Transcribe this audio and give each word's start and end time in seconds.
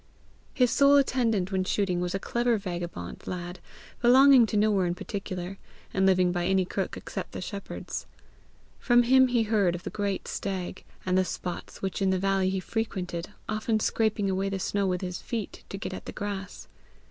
His 0.55 0.71
sole 0.71 0.95
attendant 0.95 1.51
when 1.51 1.63
shooting 1.63 2.01
was 2.01 2.15
a 2.15 2.19
clever 2.19 2.57
vagabond 2.57 3.21
lad 3.27 3.59
belonging 4.01 4.47
to 4.47 4.57
nowhere 4.57 4.87
in 4.87 4.95
particular, 4.95 5.59
and 5.93 6.07
living 6.07 6.31
by 6.31 6.47
any 6.47 6.65
crook 6.65 6.97
except 6.97 7.33
the 7.33 7.39
shepherd's. 7.39 8.07
From 8.79 9.03
him 9.03 9.27
he 9.27 9.43
heard 9.43 9.75
of 9.75 9.83
the 9.83 9.91
great 9.91 10.27
stag, 10.27 10.83
and 11.05 11.19
the 11.19 11.23
spots 11.23 11.83
which 11.83 12.01
in 12.01 12.09
the 12.09 12.17
valleys 12.17 12.53
he 12.53 12.59
frequented, 12.59 13.29
often 13.47 13.79
scraping 13.79 14.27
away 14.27 14.49
the 14.49 14.57
snow 14.57 14.87
with 14.87 15.01
his 15.01 15.21
feet 15.21 15.63
to 15.69 15.77
get 15.77 15.93
at 15.93 16.05
the 16.07 16.11
grass. 16.13 16.67